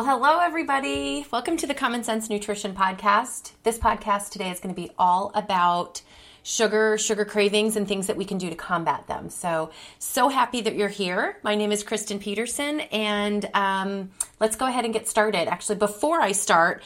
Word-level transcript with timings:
Well, 0.00 0.18
hello, 0.18 0.40
everybody. 0.40 1.26
Welcome 1.30 1.58
to 1.58 1.66
the 1.66 1.74
Common 1.74 2.02
Sense 2.04 2.30
Nutrition 2.30 2.74
Podcast. 2.74 3.52
This 3.64 3.78
podcast 3.78 4.30
today 4.30 4.50
is 4.50 4.58
going 4.58 4.74
to 4.74 4.80
be 4.80 4.90
all 4.98 5.30
about 5.34 6.00
sugar, 6.42 6.96
sugar 6.96 7.26
cravings, 7.26 7.76
and 7.76 7.86
things 7.86 8.06
that 8.06 8.16
we 8.16 8.24
can 8.24 8.38
do 8.38 8.48
to 8.48 8.56
combat 8.56 9.06
them. 9.08 9.28
So, 9.28 9.72
so 9.98 10.30
happy 10.30 10.62
that 10.62 10.74
you're 10.74 10.88
here. 10.88 11.36
My 11.42 11.54
name 11.54 11.70
is 11.70 11.84
Kristen 11.84 12.18
Peterson, 12.18 12.80
and 12.80 13.46
um, 13.52 14.10
let's 14.40 14.56
go 14.56 14.64
ahead 14.64 14.86
and 14.86 14.94
get 14.94 15.06
started. 15.06 15.48
Actually, 15.48 15.76
before 15.76 16.22
I 16.22 16.32
start, 16.32 16.82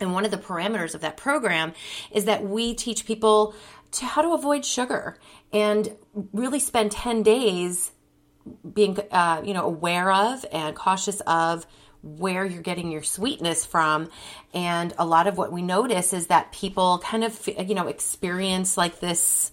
and 0.00 0.12
one 0.12 0.24
of 0.24 0.30
the 0.30 0.36
parameters 0.36 0.94
of 0.94 1.00
that 1.00 1.16
program 1.16 1.72
is 2.10 2.26
that 2.26 2.44
we 2.44 2.74
teach 2.74 3.06
people 3.06 3.54
to 3.92 4.04
how 4.04 4.20
to 4.20 4.32
avoid 4.32 4.64
sugar 4.64 5.16
and 5.52 5.96
really 6.32 6.58
spend 6.58 6.90
10 6.90 7.22
days 7.22 7.92
being 8.72 8.98
uh, 9.10 9.42
you 9.44 9.54
know 9.54 9.64
aware 9.64 10.12
of 10.12 10.44
and 10.52 10.74
cautious 10.74 11.20
of 11.20 11.66
where 12.02 12.44
you're 12.44 12.62
getting 12.62 12.92
your 12.92 13.02
sweetness 13.02 13.64
from. 13.64 14.10
And 14.52 14.92
a 14.98 15.06
lot 15.06 15.26
of 15.26 15.38
what 15.38 15.52
we 15.52 15.62
notice 15.62 16.12
is 16.12 16.26
that 16.26 16.52
people 16.52 16.98
kind 16.98 17.24
of 17.24 17.48
you 17.48 17.74
know 17.74 17.88
experience 17.88 18.76
like 18.76 19.00
this 19.00 19.52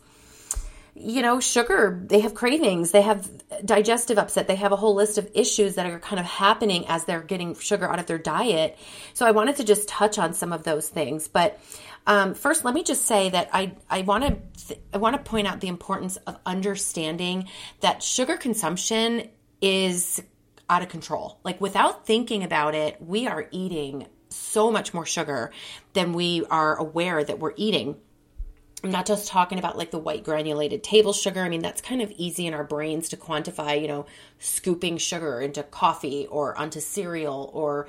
you 0.93 1.21
know 1.21 1.39
sugar. 1.39 2.01
They 2.05 2.19
have 2.19 2.33
cravings. 2.33 2.91
They 2.91 3.01
have 3.01 3.29
digestive 3.65 4.17
upset. 4.17 4.47
They 4.47 4.55
have 4.55 4.71
a 4.71 4.75
whole 4.75 4.95
list 4.95 5.17
of 5.17 5.29
issues 5.33 5.75
that 5.75 5.85
are 5.85 5.99
kind 5.99 6.19
of 6.19 6.25
happening 6.25 6.85
as 6.87 7.05
they're 7.05 7.21
getting 7.21 7.55
sugar 7.55 7.89
out 7.89 7.99
of 7.99 8.05
their 8.05 8.17
diet. 8.17 8.77
So 9.13 9.25
i 9.25 9.31
wanted 9.31 9.57
to 9.57 9.63
just 9.63 9.87
touch 9.87 10.17
on 10.17 10.33
some 10.33 10.53
of 10.53 10.63
those 10.63 10.89
things. 10.89 11.27
But 11.27 11.59
um, 12.07 12.33
first, 12.33 12.65
let 12.65 12.73
me 12.73 12.83
just 12.83 13.05
say 13.05 13.29
that 13.29 13.49
I 13.53 13.75
I 13.89 14.01
want 14.01 14.23
to 14.23 14.65
th- 14.67 14.79
I 14.93 14.97
want 14.97 15.15
to 15.15 15.29
point 15.29 15.47
out 15.47 15.61
the 15.61 15.67
importance 15.67 16.17
of 16.17 16.37
understanding 16.45 17.47
that 17.81 18.01
sugar 18.01 18.37
consumption 18.37 19.29
is 19.61 20.21
out 20.69 20.81
of 20.81 20.89
control. 20.89 21.39
Like 21.43 21.61
without 21.61 22.07
thinking 22.07 22.43
about 22.43 22.73
it, 22.75 22.97
we 23.01 23.27
are 23.27 23.47
eating 23.51 24.07
so 24.29 24.71
much 24.71 24.93
more 24.93 25.05
sugar 25.05 25.51
than 25.93 26.13
we 26.13 26.45
are 26.49 26.75
aware 26.77 27.23
that 27.23 27.39
we're 27.39 27.53
eating. 27.57 27.97
I'm 28.83 28.91
not 28.91 29.05
just 29.05 29.27
talking 29.27 29.59
about 29.59 29.77
like 29.77 29.91
the 29.91 29.99
white 29.99 30.23
granulated 30.23 30.83
table 30.83 31.13
sugar. 31.13 31.41
I 31.41 31.49
mean, 31.49 31.61
that's 31.61 31.81
kind 31.81 32.01
of 32.01 32.11
easy 32.17 32.47
in 32.47 32.53
our 32.53 32.63
brains 32.63 33.09
to 33.09 33.17
quantify, 33.17 33.79
you 33.79 33.87
know, 33.87 34.07
scooping 34.39 34.97
sugar 34.97 35.39
into 35.39 35.61
coffee 35.61 36.25
or 36.27 36.57
onto 36.57 36.79
cereal 36.79 37.51
or 37.53 37.87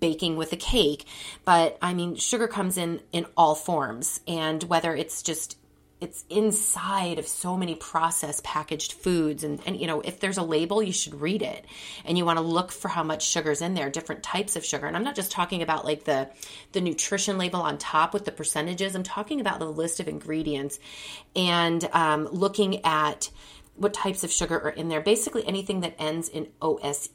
baking 0.00 0.36
with 0.36 0.52
a 0.52 0.56
cake. 0.56 1.06
But 1.44 1.78
I 1.80 1.94
mean, 1.94 2.16
sugar 2.16 2.46
comes 2.46 2.76
in 2.76 3.00
in 3.10 3.26
all 3.36 3.54
forms 3.54 4.20
and 4.28 4.62
whether 4.64 4.94
it's 4.94 5.22
just 5.22 5.56
it's 6.00 6.24
inside 6.28 7.18
of 7.18 7.26
so 7.26 7.56
many 7.56 7.74
processed 7.74 8.44
packaged 8.44 8.92
foods. 8.92 9.44
And, 9.44 9.60
and 9.66 9.80
you 9.80 9.86
know 9.86 10.00
if 10.00 10.20
there's 10.20 10.38
a 10.38 10.42
label 10.42 10.82
you 10.82 10.92
should 10.92 11.20
read 11.20 11.42
it. 11.42 11.64
And 12.04 12.18
you 12.18 12.24
want 12.24 12.38
to 12.38 12.44
look 12.44 12.72
for 12.72 12.88
how 12.88 13.02
much 13.02 13.26
sugar's 13.26 13.62
in 13.62 13.74
there 13.74 13.90
different 13.90 14.22
types 14.22 14.56
of 14.56 14.64
sugar. 14.64 14.86
And 14.86 14.96
i'm 14.96 15.04
not 15.04 15.14
just 15.14 15.30
talking 15.30 15.62
about 15.62 15.84
like 15.84 16.04
the 16.04 16.30
the 16.72 16.80
nutrition 16.80 17.38
label 17.38 17.60
on 17.60 17.78
top 17.78 18.12
with 18.12 18.24
the 18.24 18.32
percentages. 18.32 18.94
I'm 18.94 19.02
talking 19.02 19.40
about 19.40 19.58
the 19.58 19.70
list 19.70 20.00
of 20.00 20.08
ingredients 20.08 20.78
and 21.34 21.84
um, 21.92 22.28
looking 22.30 22.84
at 22.84 23.30
what 23.76 23.92
types 23.92 24.24
of 24.24 24.30
sugar 24.30 24.58
are 24.58 24.70
in 24.70 24.88
there. 24.88 25.00
Basically 25.00 25.46
anything 25.46 25.80
that 25.80 25.94
ends 25.98 26.28
in 26.28 26.48
ose 26.62 27.08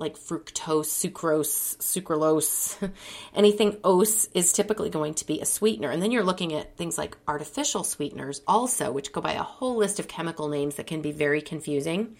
like 0.00 0.16
fructose, 0.16 0.88
sucrose, 0.88 1.76
sucralose, 1.78 2.90
anything 3.34 3.76
ose 3.84 4.28
is 4.34 4.52
typically 4.52 4.90
going 4.90 5.14
to 5.14 5.26
be 5.26 5.40
a 5.40 5.44
sweetener. 5.44 5.90
And 5.90 6.02
then 6.02 6.10
you're 6.10 6.24
looking 6.24 6.54
at 6.54 6.76
things 6.76 6.98
like 6.98 7.16
artificial 7.28 7.84
sweeteners 7.84 8.40
also, 8.48 8.90
which 8.90 9.12
go 9.12 9.20
by 9.20 9.32
a 9.32 9.42
whole 9.42 9.76
list 9.76 10.00
of 10.00 10.08
chemical 10.08 10.48
names 10.48 10.76
that 10.76 10.86
can 10.86 11.02
be 11.02 11.12
very 11.12 11.42
confusing. 11.42 12.16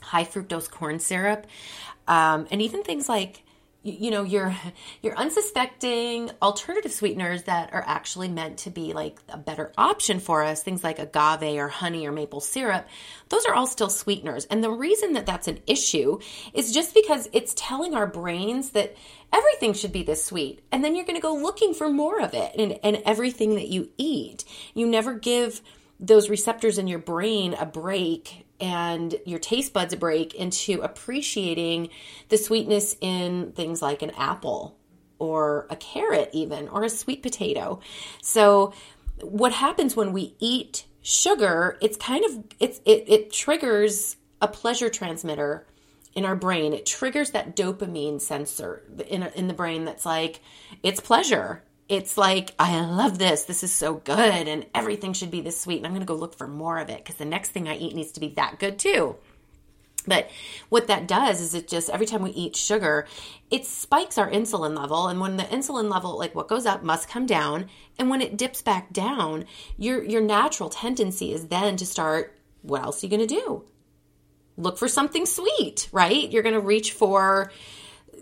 High 0.00 0.24
fructose 0.24 0.70
corn 0.70 0.98
syrup, 0.98 1.46
um, 2.06 2.46
and 2.50 2.60
even 2.60 2.82
things 2.82 3.08
like 3.08 3.42
you, 3.84 4.10
know 4.10 4.22
your 4.22 4.56
your 5.02 5.14
unsuspecting 5.16 6.30
alternative 6.40 6.92
sweeteners 6.92 7.44
that 7.44 7.72
are 7.72 7.84
actually 7.86 8.28
meant 8.28 8.58
to 8.58 8.70
be 8.70 8.92
like 8.94 9.20
a 9.28 9.36
better 9.36 9.72
option 9.76 10.20
for 10.20 10.42
us 10.42 10.62
things 10.62 10.82
like 10.82 10.98
agave 10.98 11.58
or 11.58 11.68
honey 11.68 12.06
or 12.06 12.12
maple 12.12 12.40
syrup. 12.40 12.86
Those 13.28 13.44
are 13.46 13.54
all 13.54 13.66
still 13.66 13.90
sweeteners. 13.90 14.46
And 14.46 14.64
the 14.64 14.70
reason 14.70 15.12
that 15.12 15.26
that's 15.26 15.48
an 15.48 15.60
issue 15.66 16.18
is 16.54 16.72
just 16.72 16.94
because 16.94 17.28
it's 17.32 17.54
telling 17.54 17.94
our 17.94 18.06
brains 18.06 18.70
that 18.70 18.96
everything 19.32 19.74
should 19.74 19.92
be 19.92 20.02
this 20.02 20.24
sweet 20.24 20.64
and 20.72 20.82
then 20.82 20.96
you're 20.96 21.04
going 21.04 21.16
to 21.16 21.22
go 21.22 21.34
looking 21.34 21.74
for 21.74 21.90
more 21.90 22.20
of 22.20 22.34
it 22.34 22.52
and, 22.58 22.78
and 22.82 23.02
everything 23.04 23.56
that 23.56 23.68
you 23.68 23.90
eat. 23.98 24.44
You 24.74 24.86
never 24.86 25.14
give 25.14 25.60
those 26.00 26.30
receptors 26.30 26.78
in 26.78 26.88
your 26.88 26.98
brain 26.98 27.54
a 27.54 27.66
break 27.66 28.43
and 28.60 29.14
your 29.26 29.38
taste 29.38 29.72
buds 29.72 29.92
a 29.92 29.96
break 29.96 30.34
into 30.34 30.80
appreciating 30.80 31.90
the 32.28 32.38
sweetness 32.38 32.96
in 33.00 33.52
things 33.52 33.82
like 33.82 34.02
an 34.02 34.10
apple 34.16 34.76
or 35.18 35.66
a 35.70 35.76
carrot 35.76 36.30
even 36.32 36.68
or 36.68 36.84
a 36.84 36.90
sweet 36.90 37.22
potato. 37.22 37.80
So 38.22 38.72
what 39.20 39.52
happens 39.52 39.96
when 39.96 40.12
we 40.12 40.34
eat 40.38 40.86
sugar, 41.02 41.76
it's 41.80 41.96
kind 41.96 42.24
of 42.24 42.44
it's 42.60 42.80
it, 42.84 43.04
it 43.08 43.32
triggers 43.32 44.16
a 44.40 44.48
pleasure 44.48 44.88
transmitter 44.88 45.66
in 46.14 46.24
our 46.24 46.36
brain. 46.36 46.72
It 46.72 46.86
triggers 46.86 47.30
that 47.30 47.56
dopamine 47.56 48.20
sensor 48.20 48.82
in, 49.08 49.24
in 49.34 49.48
the 49.48 49.54
brain 49.54 49.84
that's 49.84 50.06
like, 50.06 50.40
it's 50.82 51.00
pleasure 51.00 51.63
it's 51.88 52.16
like, 52.16 52.52
I 52.58 52.80
love 52.84 53.18
this. 53.18 53.44
This 53.44 53.62
is 53.62 53.72
so 53.72 53.94
good. 53.94 54.48
And 54.48 54.66
everything 54.74 55.12
should 55.12 55.30
be 55.30 55.40
this 55.40 55.60
sweet. 55.60 55.78
And 55.78 55.86
I'm 55.86 55.92
going 55.92 56.00
to 56.00 56.06
go 56.06 56.14
look 56.14 56.36
for 56.36 56.48
more 56.48 56.78
of 56.78 56.88
it 56.88 56.98
because 56.98 57.16
the 57.16 57.24
next 57.24 57.50
thing 57.50 57.68
I 57.68 57.76
eat 57.76 57.94
needs 57.94 58.12
to 58.12 58.20
be 58.20 58.28
that 58.30 58.58
good 58.58 58.78
too. 58.78 59.16
But 60.06 60.30
what 60.68 60.88
that 60.88 61.08
does 61.08 61.40
is 61.40 61.54
it 61.54 61.68
just 61.68 61.88
every 61.88 62.06
time 62.06 62.22
we 62.22 62.30
eat 62.30 62.56
sugar, 62.56 63.06
it 63.50 63.64
spikes 63.64 64.18
our 64.18 64.30
insulin 64.30 64.76
level. 64.76 65.08
And 65.08 65.20
when 65.20 65.36
the 65.36 65.44
insulin 65.44 65.90
level, 65.90 66.18
like 66.18 66.34
what 66.34 66.48
goes 66.48 66.66
up, 66.66 66.82
must 66.82 67.08
come 67.08 67.26
down. 67.26 67.68
And 67.98 68.10
when 68.10 68.20
it 68.20 68.36
dips 68.36 68.60
back 68.60 68.92
down, 68.92 69.46
your 69.78 70.02
your 70.02 70.20
natural 70.20 70.68
tendency 70.68 71.32
is 71.32 71.46
then 71.46 71.76
to 71.76 71.86
start, 71.86 72.36
what 72.62 72.82
else 72.82 73.02
are 73.02 73.06
you 73.06 73.10
gonna 73.10 73.26
do? 73.26 73.64
Look 74.56 74.78
for 74.78 74.88
something 74.88 75.26
sweet, 75.26 75.88
right? 75.90 76.30
You're 76.30 76.42
gonna 76.42 76.60
reach 76.60 76.92
for 76.92 77.50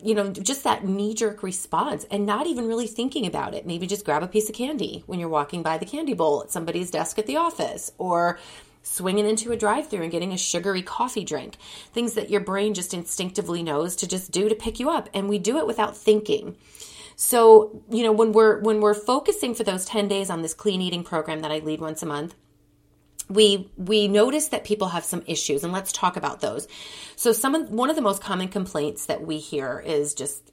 you 0.02 0.14
know, 0.14 0.30
just 0.30 0.64
that 0.64 0.84
knee 0.84 1.14
jerk 1.14 1.42
response 1.42 2.04
and 2.10 2.26
not 2.26 2.46
even 2.46 2.66
really 2.66 2.86
thinking 2.86 3.26
about 3.26 3.54
it. 3.54 3.66
Maybe 3.66 3.86
just 3.86 4.04
grab 4.04 4.22
a 4.22 4.28
piece 4.28 4.48
of 4.48 4.54
candy 4.54 5.04
when 5.06 5.20
you're 5.20 5.28
walking 5.28 5.62
by 5.62 5.78
the 5.78 5.86
candy 5.86 6.14
bowl 6.14 6.42
at 6.42 6.50
somebody's 6.50 6.90
desk 6.90 7.18
at 7.18 7.26
the 7.26 7.36
office 7.36 7.92
or 7.98 8.38
swinging 8.82 9.26
into 9.26 9.52
a 9.52 9.56
drive 9.56 9.88
through 9.88 10.02
and 10.02 10.10
getting 10.10 10.32
a 10.32 10.38
sugary 10.38 10.82
coffee 10.82 11.24
drink. 11.24 11.56
Things 11.92 12.14
that 12.14 12.30
your 12.30 12.40
brain 12.40 12.74
just 12.74 12.92
instinctively 12.92 13.62
knows 13.62 13.96
to 13.96 14.08
just 14.08 14.30
do 14.30 14.48
to 14.48 14.54
pick 14.54 14.80
you 14.80 14.90
up. 14.90 15.08
And 15.14 15.28
we 15.28 15.38
do 15.38 15.58
it 15.58 15.66
without 15.66 15.96
thinking. 15.96 16.56
So, 17.14 17.82
you 17.90 18.02
know, 18.02 18.12
when 18.12 18.32
we're 18.32 18.58
when 18.60 18.80
we're 18.80 18.94
focusing 18.94 19.54
for 19.54 19.64
those 19.64 19.84
10 19.84 20.08
days 20.08 20.30
on 20.30 20.42
this 20.42 20.54
clean 20.54 20.80
eating 20.80 21.04
program 21.04 21.40
that 21.40 21.52
I 21.52 21.58
lead 21.58 21.80
once 21.80 22.02
a 22.02 22.06
month, 22.06 22.34
we 23.28 23.70
we 23.76 24.08
notice 24.08 24.48
that 24.48 24.64
people 24.64 24.88
have 24.88 25.04
some 25.04 25.22
issues 25.26 25.64
and 25.64 25.72
let's 25.72 25.92
talk 25.92 26.16
about 26.16 26.40
those. 26.40 26.68
So 27.16 27.32
some 27.32 27.54
of, 27.54 27.70
one 27.70 27.90
of 27.90 27.96
the 27.96 28.02
most 28.02 28.22
common 28.22 28.48
complaints 28.48 29.06
that 29.06 29.22
we 29.22 29.38
hear 29.38 29.82
is 29.84 30.14
just 30.14 30.50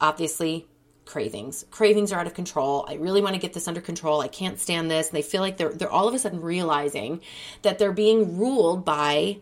obviously 0.00 0.66
cravings. 1.04 1.64
Cravings 1.70 2.12
are 2.12 2.20
out 2.20 2.26
of 2.26 2.34
control. 2.34 2.84
I 2.88 2.94
really 2.94 3.22
want 3.22 3.34
to 3.34 3.40
get 3.40 3.54
this 3.54 3.66
under 3.66 3.80
control. 3.80 4.20
I 4.20 4.28
can't 4.28 4.60
stand 4.60 4.90
this. 4.90 5.08
And 5.08 5.16
they 5.16 5.22
feel 5.22 5.40
like 5.40 5.56
they're 5.56 5.72
they're 5.72 5.90
all 5.90 6.08
of 6.08 6.14
a 6.14 6.18
sudden 6.18 6.40
realizing 6.40 7.22
that 7.62 7.78
they're 7.78 7.92
being 7.92 8.38
ruled 8.38 8.84
by 8.84 9.38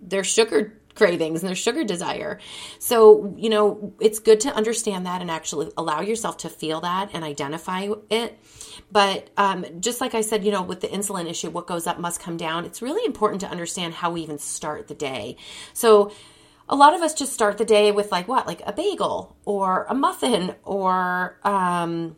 their 0.00 0.24
sugar 0.24 0.79
cravings 1.00 1.40
and 1.40 1.48
their 1.48 1.56
sugar 1.56 1.82
desire. 1.82 2.38
So, 2.78 3.34
you 3.38 3.48
know, 3.48 3.94
it's 4.00 4.18
good 4.18 4.40
to 4.40 4.54
understand 4.54 5.06
that 5.06 5.22
and 5.22 5.30
actually 5.30 5.70
allow 5.78 6.02
yourself 6.02 6.36
to 6.38 6.50
feel 6.50 6.82
that 6.82 7.08
and 7.14 7.24
identify 7.24 7.88
it. 8.10 8.38
But 8.92 9.30
um, 9.38 9.64
just 9.80 10.02
like 10.02 10.14
I 10.14 10.20
said, 10.20 10.44
you 10.44 10.52
know, 10.52 10.60
with 10.60 10.82
the 10.82 10.88
insulin 10.88 11.26
issue, 11.26 11.48
what 11.48 11.66
goes 11.66 11.86
up 11.86 11.98
must 11.98 12.20
come 12.20 12.36
down. 12.36 12.66
It's 12.66 12.82
really 12.82 13.02
important 13.06 13.40
to 13.40 13.48
understand 13.48 13.94
how 13.94 14.10
we 14.10 14.20
even 14.20 14.36
start 14.36 14.88
the 14.88 14.94
day. 14.94 15.38
So, 15.72 16.12
a 16.68 16.76
lot 16.76 16.94
of 16.94 17.00
us 17.00 17.14
just 17.14 17.32
start 17.32 17.56
the 17.56 17.64
day 17.64 17.92
with 17.92 18.12
like 18.12 18.28
what, 18.28 18.46
like 18.46 18.62
a 18.66 18.72
bagel 18.72 19.36
or 19.46 19.86
a 19.88 19.94
muffin 19.94 20.54
or, 20.64 21.40
um, 21.44 22.14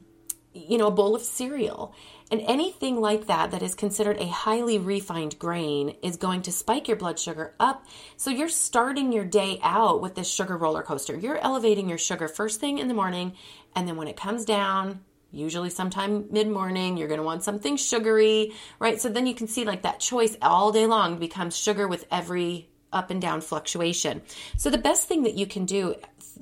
you 0.53 0.77
know, 0.77 0.89
a 0.89 0.91
bowl 0.91 1.15
of 1.15 1.23
cereal. 1.23 1.95
And 2.33 2.41
anything 2.47 2.99
like 2.99 3.27
that 3.27 3.51
that 3.51 3.63
is 3.63 3.75
considered 3.75 4.17
a 4.17 4.27
highly 4.27 4.79
refined 4.79 5.39
grain 5.39 5.97
is 6.03 6.17
going 6.17 6.41
to 6.43 6.51
spike 6.51 6.89
your 6.89 6.97
blood 6.97 7.19
sugar 7.19 7.55
up. 7.61 7.85
So 8.17 8.31
you're 8.31 8.49
starting 8.49 9.13
your 9.13 9.27
day 9.27 9.61
out 9.63 10.01
with 10.01 10.15
this 10.15 10.31
sugar 10.31 10.57
roller 10.57 10.83
coaster. 10.83 11.15
You're 11.15 11.37
elevating 11.37 11.91
your 11.91 11.99
sugar 11.99 12.29
first 12.29 12.59
thing 12.59 12.79
in 12.79 12.89
the 12.89 12.95
morning, 12.95 13.35
and 13.77 13.87
then 13.87 13.97
when 13.97 14.09
it 14.09 14.17
comes 14.17 14.47
down, 14.47 15.03
usually 15.31 15.69
sometime 15.69 16.29
mid 16.31 16.49
morning, 16.49 16.97
you're 16.97 17.09
going 17.09 17.21
to 17.21 17.27
want 17.27 17.45
something 17.45 17.77
sugary, 17.77 18.53
right? 18.79 18.99
So 18.99 19.11
then 19.11 19.27
you 19.27 19.35
can 19.35 19.47
see 19.47 19.67
like 19.67 19.83
that 19.83 20.01
choice 20.01 20.35
all 20.41 20.73
day 20.73 20.87
long 20.87 21.19
becomes 21.19 21.55
sugar 21.55 21.87
with 21.87 22.07
every 22.11 22.71
up 22.95 23.11
and 23.11 23.21
down 23.21 23.43
fluctuation. 23.43 24.23
So 24.57 24.71
the 24.71 24.79
best 24.79 25.07
thing 25.07 25.25
that 25.25 25.35
you 25.35 25.47
can 25.47 25.67
do 25.67 25.97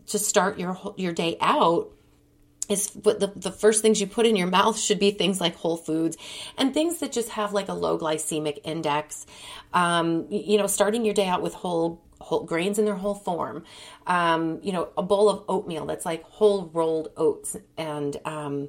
to 0.06 0.20
start 0.20 0.56
your 0.56 0.94
your 0.96 1.12
day 1.12 1.36
out 1.40 1.90
is 2.70 2.90
the, 2.90 3.32
the 3.34 3.50
first 3.50 3.82
things 3.82 4.00
you 4.00 4.06
put 4.06 4.26
in 4.26 4.36
your 4.36 4.46
mouth 4.46 4.78
should 4.78 4.98
be 4.98 5.10
things 5.10 5.40
like 5.40 5.56
whole 5.56 5.76
foods 5.76 6.16
and 6.56 6.72
things 6.72 7.00
that 7.00 7.12
just 7.12 7.30
have 7.30 7.52
like 7.52 7.68
a 7.68 7.74
low 7.74 7.98
glycemic 7.98 8.60
index. 8.64 9.26
Um, 9.74 10.26
you 10.30 10.56
know 10.56 10.66
starting 10.66 11.04
your 11.04 11.14
day 11.14 11.26
out 11.26 11.42
with 11.42 11.54
whole 11.54 12.00
whole 12.20 12.44
grains 12.44 12.78
in 12.78 12.84
their 12.84 12.94
whole 12.94 13.14
form. 13.14 13.64
Um, 14.06 14.60
you 14.62 14.72
know 14.72 14.88
a 14.96 15.02
bowl 15.02 15.28
of 15.28 15.44
oatmeal 15.48 15.84
that's 15.86 16.06
like 16.06 16.22
whole 16.24 16.70
rolled 16.72 17.10
oats 17.16 17.56
and 17.76 18.16
um, 18.24 18.68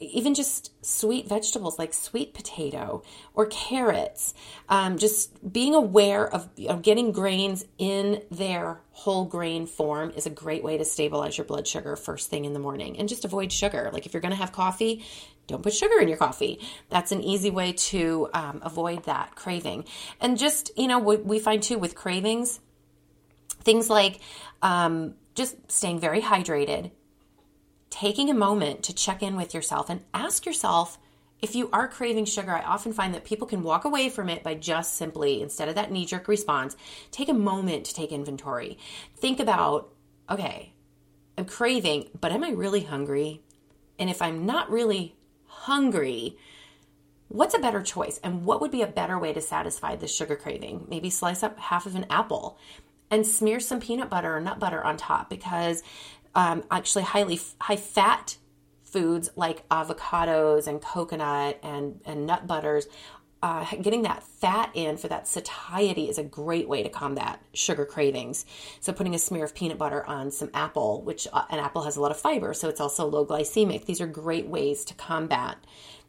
even 0.00 0.34
just 0.34 0.72
sweet 0.84 1.28
vegetables 1.28 1.78
like 1.78 1.94
sweet 1.94 2.34
potato 2.34 3.02
or 3.34 3.46
carrots, 3.46 4.34
um, 4.68 4.98
just 4.98 5.52
being 5.52 5.74
aware 5.74 6.26
of, 6.26 6.48
getting 6.82 7.12
grains 7.12 7.64
in 7.78 8.22
their 8.30 8.80
whole 8.90 9.24
grain 9.24 9.66
form 9.66 10.12
is 10.16 10.26
a 10.26 10.30
great 10.30 10.62
way 10.62 10.78
to 10.78 10.84
stabilize 10.84 11.38
your 11.38 11.44
blood 11.44 11.66
sugar 11.66 11.96
first 11.96 12.30
thing 12.30 12.44
in 12.44 12.52
the 12.52 12.58
morning 12.58 12.98
and 12.98 13.08
just 13.08 13.24
avoid 13.24 13.52
sugar. 13.52 13.90
Like 13.92 14.06
if 14.06 14.14
you're 14.14 14.20
going 14.20 14.32
to 14.32 14.38
have 14.38 14.52
coffee, 14.52 15.04
don't 15.46 15.62
put 15.62 15.74
sugar 15.74 16.00
in 16.00 16.08
your 16.08 16.16
coffee. 16.16 16.60
That's 16.90 17.12
an 17.12 17.22
easy 17.22 17.50
way 17.50 17.72
to 17.72 18.28
um, 18.34 18.60
avoid 18.62 19.04
that 19.04 19.34
craving. 19.34 19.84
And 20.20 20.38
just, 20.38 20.70
you 20.76 20.88
know, 20.88 20.98
what 20.98 21.24
we 21.24 21.38
find 21.38 21.62
too 21.62 21.78
with 21.78 21.94
cravings, 21.94 22.60
things 23.60 23.88
like 23.88 24.20
um, 24.62 25.14
just 25.34 25.70
staying 25.70 26.00
very 26.00 26.20
hydrated, 26.20 26.90
taking 27.90 28.30
a 28.30 28.34
moment 28.34 28.82
to 28.84 28.94
check 28.94 29.22
in 29.22 29.36
with 29.36 29.54
yourself 29.54 29.88
and 29.88 30.02
ask 30.12 30.46
yourself 30.46 30.98
if 31.40 31.54
you 31.54 31.68
are 31.72 31.88
craving 31.88 32.24
sugar. 32.24 32.52
I 32.52 32.62
often 32.62 32.92
find 32.92 33.14
that 33.14 33.24
people 33.24 33.46
can 33.46 33.62
walk 33.62 33.84
away 33.84 34.08
from 34.08 34.28
it 34.28 34.42
by 34.42 34.54
just 34.54 34.94
simply, 34.94 35.42
instead 35.42 35.68
of 35.68 35.74
that 35.74 35.92
knee 35.92 36.06
jerk 36.06 36.28
response, 36.28 36.76
take 37.10 37.28
a 37.28 37.34
moment 37.34 37.84
to 37.86 37.94
take 37.94 38.12
inventory. 38.12 38.78
Think 39.16 39.40
about, 39.40 39.92
okay, 40.30 40.72
I'm 41.36 41.44
craving, 41.44 42.08
but 42.18 42.32
am 42.32 42.42
I 42.42 42.50
really 42.50 42.84
hungry? 42.84 43.42
And 43.98 44.08
if 44.08 44.22
I'm 44.22 44.46
not 44.46 44.70
really 44.70 45.16
hungry, 45.46 46.38
what's 47.28 47.54
a 47.54 47.58
better 47.58 47.82
choice? 47.82 48.18
And 48.22 48.44
what 48.44 48.60
would 48.60 48.70
be 48.70 48.82
a 48.82 48.86
better 48.86 49.18
way 49.18 49.32
to 49.32 49.40
satisfy 49.40 49.96
the 49.96 50.08
sugar 50.08 50.36
craving? 50.36 50.86
Maybe 50.88 51.10
slice 51.10 51.42
up 51.42 51.58
half 51.58 51.86
of 51.86 51.96
an 51.96 52.06
apple 52.08 52.58
and 53.10 53.26
smear 53.26 53.60
some 53.60 53.80
peanut 53.80 54.10
butter 54.10 54.36
or 54.36 54.40
nut 54.40 54.58
butter 54.58 54.82
on 54.82 54.96
top 54.96 55.30
because 55.30 55.82
um, 56.36 56.62
actually 56.70 57.02
highly 57.02 57.40
high 57.60 57.76
fat 57.76 58.36
foods 58.84 59.30
like 59.34 59.68
avocados 59.68 60.68
and 60.68 60.80
coconut 60.80 61.58
and, 61.64 62.00
and 62.04 62.26
nut 62.26 62.46
butters 62.46 62.86
uh, 63.42 63.64
getting 63.82 64.02
that 64.02 64.22
fat 64.22 64.70
in 64.74 64.96
for 64.96 65.08
that 65.08 65.28
satiety 65.28 66.08
is 66.08 66.18
a 66.18 66.22
great 66.24 66.68
way 66.68 66.82
to 66.82 66.88
combat 66.88 67.40
sugar 67.52 67.84
cravings. 67.84 68.46
So, 68.80 68.92
putting 68.92 69.14
a 69.14 69.18
smear 69.18 69.44
of 69.44 69.54
peanut 69.54 69.78
butter 69.78 70.04
on 70.06 70.30
some 70.30 70.50
apple, 70.54 71.02
which 71.02 71.28
uh, 71.32 71.44
an 71.50 71.58
apple 71.58 71.82
has 71.82 71.96
a 71.96 72.00
lot 72.00 72.10
of 72.10 72.16
fiber, 72.16 72.54
so 72.54 72.68
it's 72.68 72.80
also 72.80 73.06
low 73.06 73.26
glycemic. 73.26 73.84
These 73.84 74.00
are 74.00 74.06
great 74.06 74.48
ways 74.48 74.84
to 74.86 74.94
combat 74.94 75.58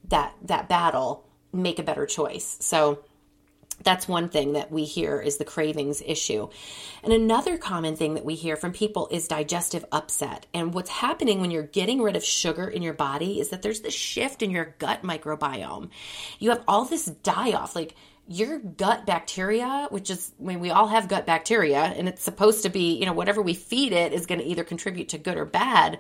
that 0.08 0.34
that 0.42 0.70
battle. 0.70 1.26
Make 1.54 1.80
a 1.80 1.84
better 1.84 2.06
choice. 2.06 2.58
So, 2.60 3.04
that's 3.84 4.08
one 4.08 4.30
thing 4.30 4.54
that 4.54 4.72
we 4.72 4.86
hear 4.86 5.20
is 5.20 5.38
the 5.38 5.46
cravings 5.46 6.02
issue. 6.06 6.50
And 7.04 7.14
another 7.14 7.58
common 7.58 7.96
thing 7.96 8.16
that 8.16 8.26
we 8.26 8.36
hear 8.36 8.56
from 8.56 8.74
people 8.74 9.08
is 9.12 9.28
digestive 9.28 9.86
upset. 9.92 10.46
And 10.54 10.74
what's 10.74 10.90
happening 10.90 11.42
when 11.42 11.52
you're 11.52 11.64
getting 11.64 12.02
rid 12.02 12.16
of 12.16 12.24
sugar 12.24 12.68
in 12.68 12.82
your 12.82 12.94
body 12.94 13.40
is 13.40 13.50
that 13.50 13.62
there's 13.62 13.82
this 13.82 13.94
shift 13.94 14.42
in 14.42 14.52
your 14.52 14.76
gut 14.80 15.04
microbiome. 15.04 15.90
You 16.40 16.50
have 16.50 16.64
all 16.68 16.86
this 16.86 17.06
die 17.06 17.54
off, 17.54 17.76
like 17.76 17.96
your 18.28 18.60
gut 18.60 19.06
bacteria, 19.06 19.88
which 19.90 20.10
is 20.10 20.32
I 20.40 20.44
mean 20.44 20.60
we 20.60 20.70
all 20.70 20.88
have 20.88 21.08
gut 21.08 21.26
bacteria 21.26 21.80
and 21.80 22.10
it's 22.10 22.24
supposed 22.24 22.64
to 22.64 22.70
be, 22.70 22.98
you 22.98 23.06
know, 23.06 23.14
whatever 23.14 23.42
we 23.42 23.54
feed 23.54 23.94
it 23.94 24.12
is 24.12 24.26
going 24.26 24.40
to 24.40 24.46
either 24.46 24.64
contribute 24.64 25.10
to 25.10 25.18
good 25.18 25.38
or 25.38 25.46
bad 25.46 26.00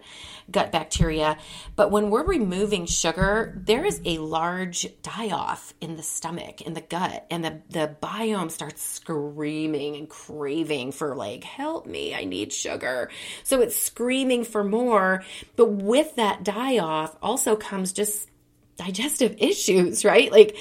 gut 0.51 0.71
bacteria. 0.71 1.37
But 1.75 1.91
when 1.91 2.09
we're 2.09 2.25
removing 2.25 2.85
sugar, 2.85 3.53
there 3.65 3.85
is 3.85 4.01
a 4.05 4.17
large 4.17 4.87
die 5.01 5.29
off 5.29 5.73
in 5.79 5.95
the 5.95 6.03
stomach, 6.03 6.61
in 6.61 6.73
the 6.73 6.81
gut, 6.81 7.25
and 7.29 7.43
the, 7.43 7.61
the 7.69 7.95
biome 8.01 8.51
starts 8.51 8.83
screaming 8.83 9.95
and 9.95 10.09
craving 10.09 10.91
for 10.91 11.15
like, 11.15 11.43
help 11.43 11.85
me, 11.85 12.13
I 12.13 12.25
need 12.25 12.51
sugar. 12.51 13.09
So 13.43 13.61
it's 13.61 13.75
screaming 13.77 14.43
for 14.43 14.63
more. 14.63 15.23
But 15.55 15.71
with 15.71 16.15
that 16.15 16.43
die 16.43 16.79
off 16.79 17.15
also 17.21 17.55
comes 17.55 17.93
just 17.93 18.29
digestive 18.77 19.35
issues, 19.39 20.05
right? 20.05 20.31
Like 20.31 20.57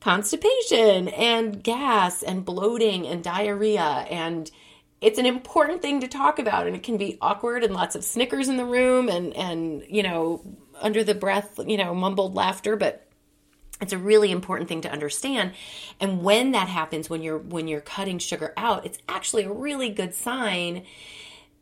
constipation 0.00 1.08
and 1.08 1.62
gas 1.62 2.22
and 2.22 2.44
bloating 2.44 3.06
and 3.06 3.22
diarrhea. 3.22 4.06
And 4.10 4.50
it's 5.00 5.18
an 5.18 5.26
important 5.26 5.82
thing 5.82 6.00
to 6.00 6.08
talk 6.08 6.38
about. 6.38 6.66
And 6.66 6.76
it 6.76 6.82
can 6.82 6.96
be 6.96 7.18
awkward 7.20 7.64
and 7.64 7.74
lots 7.74 7.94
of 7.94 8.04
snickers 8.04 8.48
in 8.48 8.56
the 8.56 8.64
room 8.64 9.08
and 9.08 9.34
and 9.36 9.84
you 9.88 10.02
know 10.02 10.42
under 10.80 11.02
the 11.02 11.14
breath 11.14 11.58
you 11.66 11.76
know 11.76 11.94
mumbled 11.94 12.34
laughter. 12.34 12.76
But 12.76 13.06
it's 13.80 13.92
a 13.92 13.98
really 13.98 14.30
important 14.30 14.68
thing 14.68 14.80
to 14.82 14.90
understand. 14.90 15.52
And 16.00 16.22
when 16.22 16.52
that 16.52 16.68
happens 16.68 17.10
when 17.10 17.22
you're 17.22 17.38
when 17.38 17.68
you're 17.68 17.80
cutting 17.80 18.18
sugar 18.18 18.52
out 18.56 18.86
it's 18.86 18.98
actually 19.08 19.44
a 19.44 19.52
really 19.52 19.90
good 19.90 20.14
sign 20.14 20.84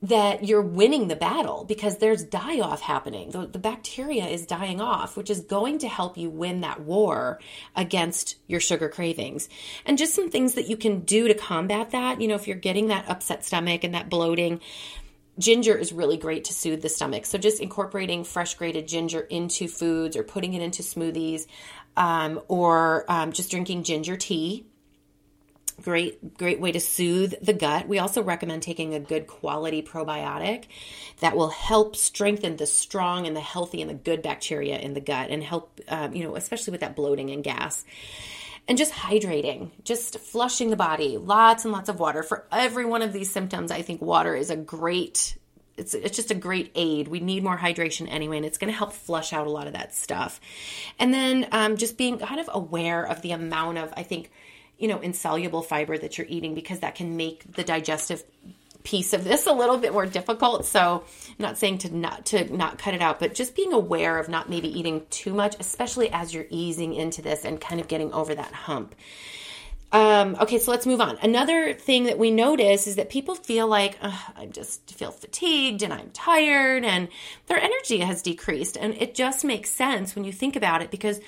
that 0.04 0.44
you're 0.44 0.60
winning 0.60 1.08
the 1.08 1.16
battle 1.16 1.64
because 1.64 1.96
there's 1.96 2.22
die 2.22 2.60
off 2.60 2.82
happening. 2.82 3.30
The, 3.30 3.46
the, 3.46 3.58
bacteria 3.58 4.26
is 4.26 4.44
dying 4.44 4.78
off, 4.78 5.16
which 5.16 5.30
is 5.30 5.40
going 5.40 5.78
to 5.78 5.88
help 5.88 6.18
you 6.18 6.28
win 6.28 6.60
that 6.60 6.80
war 6.80 7.40
against 7.74 8.36
your 8.46 8.60
sugar 8.60 8.90
cravings. 8.90 9.48
And 9.86 9.96
just 9.96 10.14
some 10.14 10.30
things 10.30 10.54
that 10.54 10.68
you 10.68 10.76
can 10.76 11.00
do 11.00 11.28
to 11.28 11.34
combat 11.34 11.92
that. 11.92 12.20
You 12.20 12.28
know, 12.28 12.34
if 12.34 12.46
you're 12.46 12.56
getting 12.56 12.88
that 12.88 13.08
upset 13.08 13.46
stomach 13.46 13.82
and 13.82 13.94
that 13.94 14.10
bloating, 14.10 14.60
ginger 15.38 15.74
is 15.74 15.90
really 15.90 16.18
great 16.18 16.44
to 16.44 16.52
soothe 16.52 16.82
the 16.82 16.90
stomach. 16.90 17.24
So 17.24 17.38
just 17.38 17.62
incorporating 17.62 18.24
fresh 18.24 18.54
grated 18.56 18.86
ginger 18.86 19.20
into 19.20 19.68
foods 19.68 20.18
or 20.18 20.22
putting 20.22 20.52
it 20.52 20.60
into 20.60 20.82
smoothies 20.82 21.46
um, 21.96 22.42
or 22.48 23.10
um, 23.10 23.32
just 23.32 23.50
drinking 23.50 23.84
ginger 23.84 24.18
tea 24.18 24.66
great 25.82 26.36
great 26.36 26.60
way 26.60 26.72
to 26.72 26.80
soothe 26.80 27.34
the 27.42 27.52
gut 27.52 27.88
we 27.88 27.98
also 27.98 28.22
recommend 28.22 28.62
taking 28.62 28.94
a 28.94 29.00
good 29.00 29.26
quality 29.26 29.82
probiotic 29.82 30.64
that 31.20 31.36
will 31.36 31.50
help 31.50 31.96
strengthen 31.96 32.56
the 32.56 32.66
strong 32.66 33.26
and 33.26 33.36
the 33.36 33.40
healthy 33.40 33.80
and 33.80 33.90
the 33.90 33.94
good 33.94 34.22
bacteria 34.22 34.78
in 34.78 34.94
the 34.94 35.00
gut 35.00 35.30
and 35.30 35.42
help 35.42 35.80
um, 35.88 36.14
you 36.14 36.22
know 36.22 36.36
especially 36.36 36.70
with 36.70 36.80
that 36.80 36.96
bloating 36.96 37.30
and 37.30 37.44
gas 37.44 37.84
and 38.68 38.78
just 38.78 38.92
hydrating 38.92 39.70
just 39.82 40.18
flushing 40.18 40.70
the 40.70 40.76
body 40.76 41.18
lots 41.18 41.64
and 41.64 41.72
lots 41.72 41.88
of 41.88 41.98
water 41.98 42.22
for 42.22 42.44
every 42.52 42.84
one 42.84 43.02
of 43.02 43.12
these 43.12 43.30
symptoms 43.30 43.70
i 43.70 43.82
think 43.82 44.00
water 44.00 44.34
is 44.34 44.50
a 44.50 44.56
great 44.56 45.36
it's, 45.76 45.94
it's 45.94 46.16
just 46.16 46.30
a 46.30 46.36
great 46.36 46.70
aid. 46.74 47.08
We 47.08 47.20
need 47.20 47.42
more 47.42 47.56
hydration 47.56 48.06
anyway, 48.08 48.36
and 48.36 48.46
it's 48.46 48.58
going 48.58 48.72
to 48.72 48.76
help 48.76 48.92
flush 48.92 49.32
out 49.32 49.46
a 49.46 49.50
lot 49.50 49.66
of 49.66 49.72
that 49.72 49.94
stuff. 49.94 50.40
And 50.98 51.12
then 51.12 51.48
um, 51.50 51.76
just 51.76 51.96
being 51.98 52.18
kind 52.18 52.40
of 52.40 52.48
aware 52.52 53.04
of 53.04 53.22
the 53.22 53.32
amount 53.32 53.78
of, 53.78 53.92
I 53.96 54.04
think, 54.04 54.30
you 54.84 54.88
know, 54.88 55.00
insoluble 55.00 55.62
fiber 55.62 55.96
that 55.96 56.18
you're 56.18 56.26
eating 56.28 56.54
because 56.54 56.80
that 56.80 56.94
can 56.94 57.16
make 57.16 57.50
the 57.54 57.64
digestive 57.64 58.22
piece 58.82 59.14
of 59.14 59.24
this 59.24 59.46
a 59.46 59.52
little 59.54 59.78
bit 59.78 59.94
more 59.94 60.04
difficult. 60.04 60.66
So, 60.66 61.04
I'm 61.26 61.34
not 61.38 61.56
saying 61.56 61.78
to 61.78 61.96
not 61.96 62.26
to 62.26 62.54
not 62.54 62.76
cut 62.76 62.92
it 62.92 63.00
out, 63.00 63.18
but 63.18 63.32
just 63.32 63.56
being 63.56 63.72
aware 63.72 64.18
of 64.18 64.28
not 64.28 64.50
maybe 64.50 64.68
eating 64.78 65.06
too 65.08 65.32
much, 65.32 65.56
especially 65.58 66.12
as 66.12 66.34
you're 66.34 66.44
easing 66.50 66.92
into 66.92 67.22
this 67.22 67.46
and 67.46 67.58
kind 67.58 67.80
of 67.80 67.88
getting 67.88 68.12
over 68.12 68.34
that 68.34 68.52
hump. 68.52 68.94
Um, 69.90 70.36
okay, 70.38 70.58
so 70.58 70.70
let's 70.70 70.84
move 70.84 71.00
on. 71.00 71.16
Another 71.22 71.72
thing 71.72 72.04
that 72.04 72.18
we 72.18 72.30
notice 72.30 72.86
is 72.86 72.96
that 72.96 73.08
people 73.08 73.36
feel 73.36 73.66
like 73.66 73.96
I 74.02 74.44
just 74.52 74.94
feel 74.94 75.12
fatigued 75.12 75.82
and 75.82 75.94
I'm 75.94 76.10
tired 76.10 76.84
and 76.84 77.08
their 77.46 77.58
energy 77.58 78.00
has 78.00 78.20
decreased. 78.20 78.76
And 78.76 78.92
it 79.00 79.14
just 79.14 79.46
makes 79.46 79.70
sense 79.70 80.14
when 80.14 80.26
you 80.26 80.32
think 80.32 80.56
about 80.56 80.82
it 80.82 80.90
because 80.90 81.20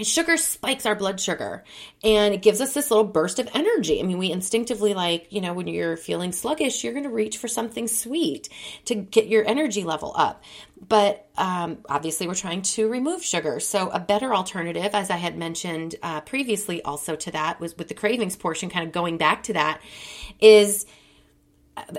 sugar 0.00 0.36
spikes 0.36 0.86
our 0.86 0.96
blood 0.96 1.20
sugar 1.20 1.62
and 2.02 2.34
it 2.34 2.42
gives 2.42 2.60
us 2.60 2.74
this 2.74 2.90
little 2.90 3.04
burst 3.04 3.38
of 3.38 3.48
energy. 3.54 4.00
I 4.00 4.02
mean, 4.02 4.18
we 4.18 4.32
instinctively, 4.32 4.92
like, 4.92 5.28
you 5.30 5.40
know, 5.40 5.52
when 5.52 5.68
you're 5.68 5.96
feeling 5.96 6.32
sluggish, 6.32 6.82
you're 6.82 6.92
going 6.92 7.04
to 7.04 7.10
reach 7.10 7.38
for 7.38 7.46
something 7.46 7.86
sweet 7.86 8.48
to 8.86 8.96
get 8.96 9.28
your 9.28 9.46
energy 9.46 9.84
level 9.84 10.12
up. 10.16 10.42
But 10.88 11.28
um, 11.36 11.78
obviously, 11.88 12.26
we're 12.26 12.34
trying 12.34 12.62
to 12.62 12.88
remove 12.88 13.24
sugar. 13.24 13.60
So, 13.60 13.88
a 13.88 14.00
better 14.00 14.34
alternative, 14.34 14.90
as 14.94 15.10
I 15.10 15.16
had 15.16 15.38
mentioned 15.38 15.94
uh, 16.02 16.20
previously, 16.22 16.82
also 16.82 17.16
to 17.16 17.30
that, 17.30 17.60
was 17.60 17.76
with 17.78 17.88
the 17.88 17.94
cravings 17.94 18.36
portion, 18.36 18.70
kind 18.70 18.86
of 18.86 18.92
going 18.92 19.16
back 19.16 19.44
to 19.44 19.54
that, 19.54 19.80
is 20.40 20.86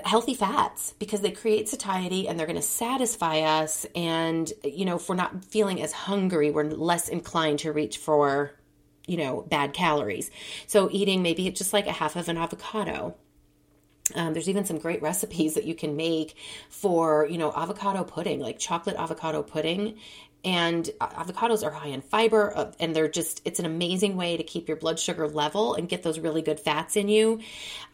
healthy 0.04 0.34
fats 0.34 0.94
because 0.98 1.20
they 1.20 1.30
create 1.30 1.68
satiety 1.68 2.28
and 2.28 2.38
they're 2.38 2.46
going 2.46 2.56
to 2.56 2.62
satisfy 2.62 3.40
us. 3.40 3.86
And 3.94 4.50
you 4.64 4.84
know 4.84 4.96
if 4.96 5.08
we're 5.08 5.16
not 5.16 5.44
feeling 5.44 5.82
as 5.82 5.92
hungry 5.92 6.50
we're 6.50 6.64
less 6.64 7.08
inclined 7.08 7.60
to 7.60 7.72
reach 7.72 7.98
for 7.98 8.52
you 9.06 9.16
know 9.16 9.42
bad 9.42 9.72
calories. 9.72 10.30
So 10.66 10.88
eating 10.90 11.22
maybe 11.22 11.50
just 11.50 11.72
like 11.72 11.86
a 11.86 11.92
half 11.92 12.16
of 12.16 12.28
an 12.28 12.36
avocado. 12.36 13.16
Um, 14.14 14.34
there's 14.34 14.48
even 14.48 14.64
some 14.64 14.78
great 14.78 15.02
recipes 15.10 15.54
that 15.54 15.64
you 15.64 15.74
can 15.74 15.96
make 15.96 16.36
for 16.70 17.26
you 17.26 17.38
know 17.38 17.52
avocado 17.54 18.04
pudding 18.04 18.40
like 18.40 18.58
chocolate 18.58 18.96
avocado 18.96 19.42
pudding. 19.42 19.98
And 20.44 20.88
avocados 21.00 21.64
are 21.64 21.72
high 21.72 21.88
in 21.88 22.02
fiber 22.02 22.56
uh, 22.56 22.70
and 22.78 22.94
they're 22.94 23.08
just 23.08 23.42
it's 23.44 23.58
an 23.58 23.66
amazing 23.66 24.16
way 24.16 24.36
to 24.36 24.44
keep 24.44 24.68
your 24.68 24.76
blood 24.76 25.00
sugar 25.00 25.26
level 25.26 25.74
and 25.74 25.88
get 25.88 26.04
those 26.04 26.20
really 26.20 26.42
good 26.42 26.60
fats 26.60 26.96
in 26.96 27.08
you. 27.08 27.40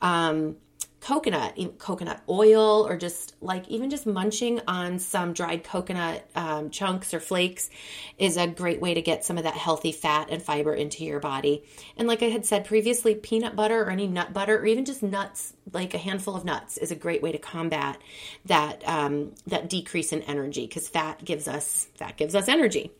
Um, 0.03 0.57
coconut, 1.03 1.59
coconut 1.79 2.23
oil, 2.29 2.87
or 2.87 2.97
just 2.97 3.35
like 3.41 3.67
even 3.69 3.91
just 3.91 4.07
munching 4.07 4.61
on 4.69 5.01
some 5.01 5.33
dried 5.33 5.65
coconut 5.65 6.25
um, 6.37 6.71
chunks 6.71 7.13
or 7.13 7.19
flakes 7.19 7.71
is 8.19 8.37
a 8.37 8.47
great 8.47 8.81
way 8.81 8.95
to 8.95 9.03
get 9.03 9.25
some 9.25 9.37
of 9.37 9.43
that 9.43 9.55
healthy 9.55 9.91
fat 9.91 10.29
and 10.31 10.41
fiber 10.41 10.73
into 10.73 11.05
your 11.05 11.19
body. 11.19 11.65
And 11.97 12.07
like 12.07 12.23
I 12.23 12.27
had 12.27 12.47
said 12.47 12.65
previously, 12.65 13.17
peanut 13.17 13.57
butter 13.57 13.83
or 13.83 13.91
any 13.91 14.07
nut 14.07 14.33
butter, 14.33 14.59
or 14.59 14.67
even 14.67 14.85
just 14.85 15.03
nuts, 15.03 15.55
like 15.73 15.93
a 15.93 15.99
handful 15.99 16.37
of 16.37 16.45
nuts, 16.45 16.79
is 16.79 16.93
a 16.93 16.97
great 16.97 17.21
way 17.21 17.33
to 17.33 17.39
combat 17.39 18.01
that 18.47 18.87
um, 18.89 19.33
that 19.49 19.69
decrease 19.69 20.13
in 20.13 20.23
energy 20.23 20.69
because 20.69 20.89
fat 20.89 21.25
gives 21.25 21.49
us 21.49 21.89
fat 21.97 22.17
gives 22.17 22.37
us 22.37 22.47
energy. 22.47 22.93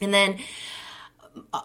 And 0.00 0.14
then 0.14 0.38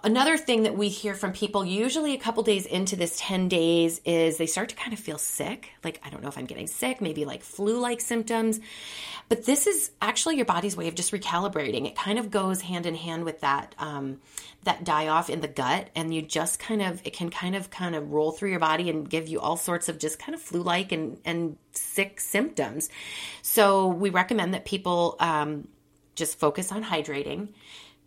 another 0.03 0.37
thing 0.37 0.63
that 0.63 0.77
we 0.77 0.89
hear 0.89 1.15
from 1.15 1.31
people 1.31 1.65
usually 1.65 2.13
a 2.13 2.17
couple 2.17 2.43
days 2.43 2.65
into 2.65 2.95
this 2.95 3.17
10 3.19 3.47
days 3.47 3.99
is 4.05 4.37
they 4.37 4.45
start 4.45 4.69
to 4.69 4.75
kind 4.75 4.93
of 4.93 4.99
feel 4.99 5.17
sick. 5.17 5.71
Like 5.83 5.99
i 6.03 6.09
don't 6.09 6.21
know 6.21 6.29
if 6.29 6.37
i'm 6.37 6.45
getting 6.45 6.67
sick 6.67 7.01
maybe 7.01 7.25
like 7.25 7.43
flu 7.43 7.79
like 7.79 8.01
symptoms. 8.01 8.59
But 9.27 9.45
this 9.45 9.65
is 9.65 9.91
actually 10.01 10.35
your 10.35 10.45
body's 10.45 10.77
way 10.77 10.87
of 10.87 10.93
just 10.93 11.11
recalibrating. 11.11 11.87
It 11.87 11.95
kind 11.95 12.19
of 12.19 12.29
goes 12.29 12.61
hand 12.61 12.85
in 12.85 12.93
hand 12.93 13.23
with 13.23 13.41
that 13.41 13.73
um, 13.79 14.21
that 14.63 14.83
die 14.83 15.07
off 15.07 15.29
in 15.29 15.41
the 15.41 15.47
gut 15.47 15.89
and 15.95 16.13
you 16.13 16.21
just 16.21 16.59
kind 16.59 16.81
of 16.81 17.01
it 17.05 17.13
can 17.13 17.29
kind 17.29 17.55
of 17.55 17.69
kind 17.69 17.95
of 17.95 18.11
roll 18.11 18.31
through 18.31 18.51
your 18.51 18.59
body 18.59 18.89
and 18.89 19.09
give 19.09 19.27
you 19.27 19.39
all 19.39 19.57
sorts 19.57 19.89
of 19.89 19.97
just 19.97 20.19
kind 20.19 20.35
of 20.35 20.41
flu 20.41 20.61
like 20.61 20.91
and 20.91 21.19
and 21.25 21.57
sick 21.71 22.19
symptoms. 22.19 22.89
So 23.41 23.87
we 23.87 24.11
recommend 24.11 24.53
that 24.53 24.65
people 24.65 25.15
um, 25.19 25.67
just 26.15 26.39
focus 26.39 26.71
on 26.71 26.83
hydrating 26.83 27.49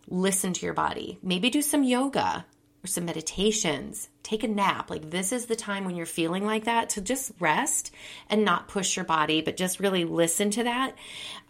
listen 0.09 0.53
to 0.53 0.65
your 0.65 0.73
body. 0.73 1.19
Maybe 1.21 1.49
do 1.49 1.61
some 1.61 1.83
yoga 1.83 2.45
or 2.83 2.87
some 2.87 3.05
meditations. 3.05 4.09
Take 4.23 4.43
a 4.43 4.47
nap. 4.47 4.89
Like, 4.89 5.09
this 5.09 5.31
is 5.31 5.45
the 5.45 5.55
time 5.55 5.85
when 5.85 5.95
you're 5.95 6.05
feeling 6.05 6.45
like 6.45 6.65
that 6.65 6.89
to 6.91 7.01
just 7.01 7.31
rest 7.39 7.91
and 8.29 8.45
not 8.45 8.67
push 8.67 8.95
your 8.95 9.05
body, 9.05 9.41
but 9.41 9.57
just 9.57 9.79
really 9.79 10.05
listen 10.05 10.49
to 10.51 10.63
that. 10.63 10.95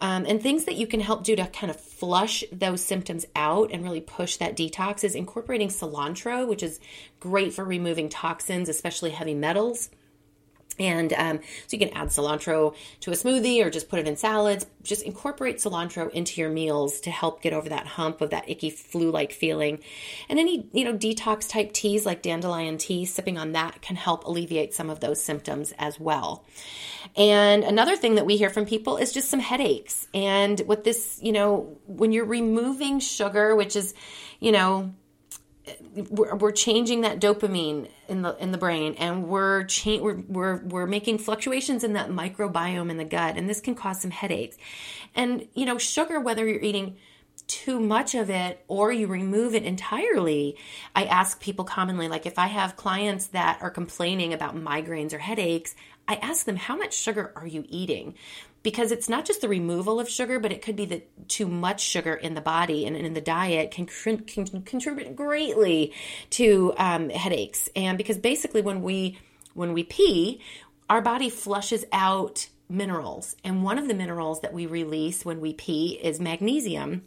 Um, 0.00 0.24
and 0.26 0.42
things 0.42 0.64
that 0.64 0.74
you 0.74 0.86
can 0.86 1.00
help 1.00 1.24
do 1.24 1.36
to 1.36 1.46
kind 1.46 1.70
of 1.70 1.78
flush 1.78 2.42
those 2.50 2.82
symptoms 2.82 3.26
out 3.36 3.70
and 3.72 3.84
really 3.84 4.00
push 4.00 4.36
that 4.38 4.56
detox 4.56 5.04
is 5.04 5.14
incorporating 5.14 5.68
cilantro, 5.68 6.48
which 6.48 6.62
is 6.62 6.80
great 7.20 7.52
for 7.52 7.64
removing 7.64 8.08
toxins, 8.08 8.68
especially 8.68 9.10
heavy 9.10 9.34
metals. 9.34 9.90
And 10.80 11.12
um, 11.12 11.40
so 11.66 11.76
you 11.76 11.78
can 11.78 11.90
add 11.90 12.08
cilantro 12.08 12.74
to 13.00 13.10
a 13.10 13.14
smoothie 13.14 13.64
or 13.64 13.68
just 13.70 13.90
put 13.90 13.98
it 13.98 14.08
in 14.08 14.16
salads. 14.16 14.66
Just 14.82 15.02
incorporate 15.02 15.58
cilantro 15.58 16.10
into 16.10 16.40
your 16.40 16.48
meals 16.48 17.00
to 17.02 17.10
help 17.10 17.42
get 17.42 17.52
over 17.52 17.68
that 17.68 17.86
hump 17.86 18.22
of 18.22 18.30
that 18.30 18.48
icky 18.48 18.70
flu-like 18.70 19.32
feeling. 19.32 19.80
And 20.30 20.38
any 20.38 20.68
you 20.72 20.84
know 20.84 20.94
detox 20.94 21.48
type 21.48 21.72
teas 21.72 22.06
like 22.06 22.22
dandelion 22.22 22.78
tea, 22.78 23.04
sipping 23.04 23.36
on 23.36 23.52
that 23.52 23.82
can 23.82 23.94
help 23.94 24.24
alleviate 24.24 24.72
some 24.72 24.88
of 24.88 25.00
those 25.00 25.22
symptoms 25.22 25.74
as 25.78 26.00
well. 26.00 26.44
And 27.14 27.62
another 27.62 27.96
thing 27.96 28.14
that 28.14 28.24
we 28.24 28.38
hear 28.38 28.50
from 28.50 28.64
people 28.64 28.96
is 28.96 29.12
just 29.12 29.28
some 29.28 29.40
headaches. 29.40 30.08
And 30.14 30.58
what 30.60 30.82
this 30.84 31.18
you 31.22 31.32
know 31.32 31.76
when 31.86 32.12
you're 32.12 32.24
removing 32.24 33.00
sugar, 33.00 33.54
which 33.54 33.76
is 33.76 33.92
you 34.40 34.52
know 34.52 34.94
we're, 36.10 36.34
we're 36.34 36.52
changing 36.52 37.02
that 37.02 37.20
dopamine 37.20 37.88
in 38.08 38.22
the 38.22 38.36
in 38.36 38.52
the 38.52 38.58
brain 38.58 38.94
and 38.98 39.28
we're, 39.28 39.64
cha- 39.64 39.98
we're 39.98 40.22
we're 40.28 40.56
we're 40.64 40.86
making 40.86 41.18
fluctuations 41.18 41.84
in 41.84 41.94
that 41.94 42.10
microbiome 42.10 42.90
in 42.90 42.96
the 42.96 43.04
gut 43.04 43.36
and 43.36 43.48
this 43.48 43.60
can 43.60 43.74
cause 43.74 44.00
some 44.00 44.10
headaches. 44.10 44.56
And 45.14 45.48
you 45.54 45.66
know 45.66 45.78
sugar 45.78 46.20
whether 46.20 46.46
you're 46.46 46.62
eating 46.62 46.96
too 47.46 47.80
much 47.80 48.14
of 48.14 48.30
it 48.30 48.62
or 48.68 48.92
you 48.92 49.06
remove 49.08 49.54
it 49.54 49.64
entirely 49.64 50.56
i 50.94 51.04
ask 51.04 51.40
people 51.40 51.64
commonly 51.64 52.06
like 52.06 52.24
if 52.24 52.38
i 52.38 52.46
have 52.46 52.76
clients 52.76 53.26
that 53.28 53.58
are 53.60 53.70
complaining 53.70 54.32
about 54.32 54.54
migraines 54.54 55.12
or 55.12 55.18
headaches 55.18 55.74
i 56.06 56.14
ask 56.16 56.46
them 56.46 56.56
how 56.56 56.76
much 56.76 56.94
sugar 56.94 57.32
are 57.34 57.46
you 57.46 57.64
eating 57.68 58.14
because 58.62 58.92
it's 58.92 59.08
not 59.08 59.24
just 59.24 59.40
the 59.40 59.48
removal 59.48 60.00
of 60.00 60.08
sugar, 60.08 60.38
but 60.38 60.52
it 60.52 60.62
could 60.62 60.76
be 60.76 60.84
that 60.86 61.28
too 61.28 61.46
much 61.46 61.80
sugar 61.80 62.14
in 62.14 62.34
the 62.34 62.40
body 62.40 62.86
and 62.86 62.96
in 62.96 63.14
the 63.14 63.20
diet 63.20 63.70
can, 63.70 63.86
can 63.86 64.62
contribute 64.62 65.16
greatly 65.16 65.92
to 66.30 66.74
um, 66.76 67.08
headaches. 67.08 67.68
And 67.74 67.96
because 67.96 68.18
basically, 68.18 68.62
when 68.62 68.82
we 68.82 69.18
when 69.54 69.72
we 69.72 69.82
pee, 69.82 70.40
our 70.88 71.00
body 71.00 71.30
flushes 71.30 71.84
out 71.92 72.48
minerals, 72.68 73.34
and 73.42 73.64
one 73.64 73.78
of 73.78 73.88
the 73.88 73.94
minerals 73.94 74.40
that 74.42 74.52
we 74.52 74.66
release 74.66 75.24
when 75.24 75.40
we 75.40 75.54
pee 75.54 75.98
is 76.02 76.20
magnesium. 76.20 77.02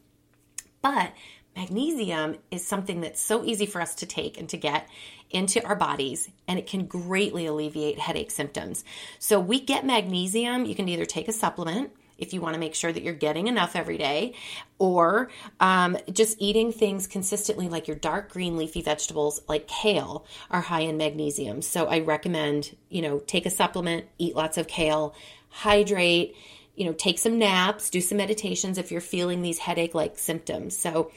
But 0.81 1.13
magnesium 1.55 2.37
is 2.51 2.65
something 2.65 3.01
that's 3.01 3.21
so 3.21 3.45
easy 3.45 3.65
for 3.65 3.79
us 3.79 3.95
to 3.95 4.05
take 4.05 4.37
and 4.37 4.49
to 4.49 4.57
get 4.57 4.87
into 5.33 5.63
our 5.65 5.75
bodies 5.75 6.29
and 6.47 6.59
it 6.59 6.67
can 6.67 6.85
greatly 6.85 7.45
alleviate 7.45 7.99
headache 7.99 8.31
symptoms. 8.31 8.83
So 9.19 9.39
we 9.39 9.59
get 9.59 9.85
magnesium, 9.85 10.65
you 10.65 10.75
can 10.75 10.87
either 10.87 11.05
take 11.05 11.27
a 11.27 11.33
supplement 11.33 11.91
if 12.17 12.33
you 12.33 12.41
want 12.41 12.53
to 12.53 12.59
make 12.59 12.75
sure 12.75 12.91
that 12.91 13.03
you're 13.03 13.13
getting 13.13 13.47
enough 13.47 13.75
every 13.75 13.97
day, 13.97 14.33
or 14.77 15.29
um, 15.59 15.97
just 16.11 16.37
eating 16.39 16.71
things 16.71 17.07
consistently, 17.07 17.67
like 17.67 17.87
your 17.87 17.97
dark 17.97 18.31
green 18.31 18.55
leafy 18.55 18.81
vegetables, 18.81 19.41
like 19.47 19.67
kale, 19.67 20.25
are 20.49 20.61
high 20.61 20.81
in 20.81 20.97
magnesium. 20.97 21.61
So 21.61 21.87
I 21.87 21.99
recommend, 21.99 22.75
you 22.89 23.01
know, 23.01 23.19
take 23.19 23.45
a 23.45 23.49
supplement, 23.49 24.05
eat 24.17 24.35
lots 24.35 24.57
of 24.57 24.67
kale, 24.67 25.15
hydrate, 25.49 26.35
you 26.75 26.85
know, 26.85 26.93
take 26.93 27.19
some 27.19 27.37
naps, 27.37 27.89
do 27.89 28.01
some 28.01 28.17
meditations 28.17 28.77
if 28.77 28.91
you're 28.91 29.01
feeling 29.01 29.41
these 29.41 29.59
headache 29.59 29.93
like 29.93 30.17
symptoms. 30.17 30.77
So, 30.77 31.11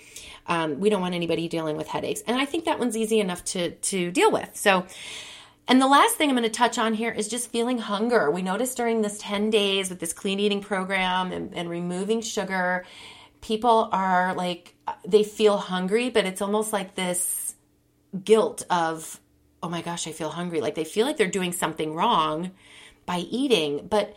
um, 0.46 0.80
we 0.80 0.90
don't 0.90 1.00
want 1.00 1.14
anybody 1.14 1.48
dealing 1.48 1.76
with 1.76 1.88
headaches. 1.88 2.22
And 2.26 2.40
I 2.40 2.44
think 2.44 2.64
that 2.66 2.78
one's 2.78 2.96
easy 2.96 3.20
enough 3.20 3.44
to, 3.46 3.70
to 3.70 4.10
deal 4.10 4.30
with. 4.30 4.50
So, 4.54 4.86
and 5.68 5.80
the 5.82 5.88
last 5.88 6.14
thing 6.14 6.30
I'm 6.30 6.36
going 6.36 6.48
to 6.48 6.50
touch 6.50 6.78
on 6.78 6.94
here 6.94 7.10
is 7.10 7.28
just 7.28 7.50
feeling 7.50 7.78
hunger. 7.78 8.30
We 8.30 8.42
noticed 8.42 8.76
during 8.76 9.02
this 9.02 9.18
10 9.18 9.50
days 9.50 9.90
with 9.90 9.98
this 9.98 10.12
clean 10.12 10.38
eating 10.38 10.60
program 10.60 11.32
and, 11.32 11.52
and 11.54 11.68
removing 11.68 12.20
sugar, 12.20 12.84
people 13.40 13.88
are 13.92 14.34
like, 14.34 14.74
they 15.06 15.24
feel 15.24 15.56
hungry, 15.56 16.10
but 16.10 16.24
it's 16.24 16.40
almost 16.40 16.72
like 16.72 16.94
this 16.94 17.56
guilt 18.24 18.64
of, 18.70 19.20
oh 19.62 19.68
my 19.68 19.82
gosh, 19.82 20.06
I 20.06 20.12
feel 20.12 20.30
hungry. 20.30 20.60
Like 20.60 20.76
they 20.76 20.84
feel 20.84 21.04
like 21.04 21.16
they're 21.16 21.26
doing 21.26 21.52
something 21.52 21.94
wrong 21.94 22.52
by 23.04 23.18
eating. 23.18 23.88
But 23.90 24.14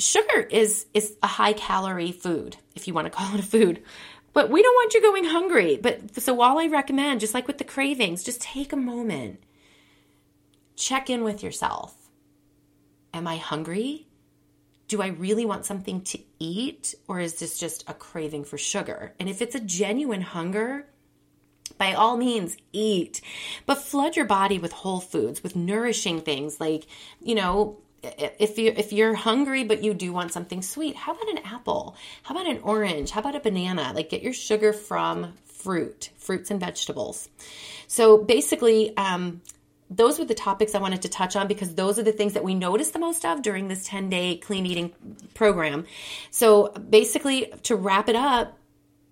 sugar 0.00 0.40
is 0.40 0.86
is 0.94 1.16
a 1.22 1.26
high 1.26 1.52
calorie 1.52 2.12
food, 2.12 2.56
if 2.74 2.88
you 2.88 2.94
want 2.94 3.06
to 3.06 3.10
call 3.10 3.34
it 3.34 3.40
a 3.40 3.46
food. 3.46 3.82
But 4.32 4.50
we 4.50 4.62
don't 4.62 4.74
want 4.74 4.94
you 4.94 5.02
going 5.02 5.24
hungry. 5.24 5.78
But 5.80 6.20
so 6.20 6.34
while 6.34 6.58
I 6.58 6.66
recommend, 6.66 7.20
just 7.20 7.34
like 7.34 7.46
with 7.48 7.58
the 7.58 7.64
cravings, 7.64 8.22
just 8.22 8.40
take 8.40 8.72
a 8.72 8.76
moment. 8.76 9.42
Check 10.76 11.10
in 11.10 11.24
with 11.24 11.42
yourself. 11.42 11.94
Am 13.12 13.26
I 13.26 13.36
hungry? 13.36 14.06
Do 14.86 15.02
I 15.02 15.08
really 15.08 15.44
want 15.44 15.66
something 15.66 16.02
to 16.02 16.18
eat? 16.38 16.94
Or 17.08 17.18
is 17.18 17.40
this 17.40 17.58
just 17.58 17.84
a 17.88 17.94
craving 17.94 18.44
for 18.44 18.56
sugar? 18.56 19.14
And 19.18 19.28
if 19.28 19.42
it's 19.42 19.56
a 19.56 19.60
genuine 19.60 20.22
hunger, 20.22 20.86
by 21.78 21.94
all 21.94 22.16
means 22.16 22.56
eat 22.72 23.20
but 23.64 23.76
flood 23.76 24.16
your 24.16 24.26
body 24.26 24.58
with 24.58 24.72
whole 24.72 25.00
foods 25.00 25.42
with 25.42 25.56
nourishing 25.56 26.20
things 26.20 26.60
like 26.60 26.86
you 27.20 27.34
know 27.34 27.78
if 28.02 28.58
you 28.58 28.72
if 28.76 28.92
you're 28.92 29.14
hungry 29.14 29.64
but 29.64 29.82
you 29.82 29.94
do 29.94 30.12
want 30.12 30.32
something 30.32 30.62
sweet, 30.62 30.96
how 30.96 31.12
about 31.12 31.28
an 31.28 31.38
apple? 31.44 31.96
How 32.22 32.34
about 32.34 32.48
an 32.48 32.60
orange? 32.62 33.10
How 33.10 33.20
about 33.20 33.36
a 33.36 33.40
banana? 33.40 33.92
Like 33.94 34.10
get 34.10 34.22
your 34.22 34.32
sugar 34.32 34.72
from 34.72 35.34
fruit, 35.44 36.10
fruits 36.16 36.50
and 36.50 36.58
vegetables. 36.58 37.28
So 37.86 38.18
basically, 38.18 38.96
um, 38.96 39.42
those 39.90 40.18
were 40.18 40.24
the 40.24 40.34
topics 40.34 40.74
I 40.74 40.78
wanted 40.78 41.02
to 41.02 41.08
touch 41.08 41.34
on 41.34 41.48
because 41.48 41.74
those 41.74 41.98
are 41.98 42.04
the 42.04 42.12
things 42.12 42.34
that 42.34 42.44
we 42.44 42.54
noticed 42.54 42.92
the 42.92 43.00
most 43.00 43.24
of 43.24 43.42
during 43.42 43.68
this 43.68 43.84
10 43.86 44.08
day 44.08 44.36
clean 44.36 44.64
eating 44.64 44.92
program. 45.34 45.84
So 46.30 46.68
basically, 46.68 47.52
to 47.64 47.74
wrap 47.74 48.08
it 48.08 48.14
up, 48.16 48.56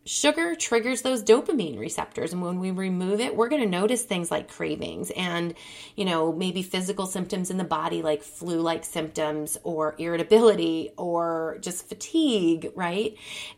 sugar 0.09 0.55
triggers 0.55 1.03
those 1.03 1.23
dopamine 1.23 1.79
receptors. 1.79 2.33
And 2.33 2.41
when 2.41 2.59
we 2.61 2.71
remove 2.71 3.21
it 3.21 3.37
we're 3.37 3.49
going 3.49 3.63
to 3.63 3.69
notice 3.69 4.03
things 4.03 4.31
like 4.31 4.49
cravings 4.49 5.11
and 5.11 5.55
you 5.97 6.05
know 6.07 6.33
maybe 6.33 6.63
physical 6.63 7.07
symptoms 7.07 7.51
in 7.51 7.59
the 7.59 7.65
body 7.65 8.01
like 8.01 8.23
flu 8.23 8.61
like 8.61 8.85
symptoms 8.85 9.59
or 9.65 9.95
irritability 9.99 10.91
or 10.97 11.59
just 11.61 11.89
fatigue 11.89 12.73
right? 12.75 13.17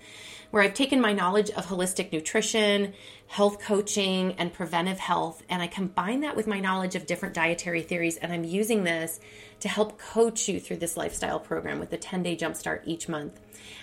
where 0.52 0.64
I've 0.64 0.74
taken 0.74 1.00
my 1.00 1.14
knowledge 1.14 1.50
of 1.52 1.68
holistic 1.68 2.12
nutrition, 2.12 2.94
health 3.28 3.62
coaching, 3.62 4.34
and 4.34 4.54
preventive 4.54 5.00
health, 5.00 5.42
and 5.50 5.62
I 5.62 5.68
combine 5.68 6.20
that 6.22 6.36
with 6.36 6.48
my 6.48 6.60
knowledge 6.60 6.96
of 6.96 7.06
different 7.06 7.34
dietary 7.34 7.82
theories, 7.82 8.18
and 8.18 8.34
I'm 8.34 8.44
using 8.44 8.84
this 8.84 9.22
to 9.62 9.70
help 9.70 9.98
coach 9.98 10.50
you 10.50 10.60
through 10.60 10.78
this 10.78 10.98
lifestyle 10.98 11.40
program 11.40 11.80
with 11.80 11.94
a 11.94 11.98
10 11.98 12.24
day 12.24 12.36
jumpstart 12.36 12.82
each 12.86 13.08
month. 13.08 13.40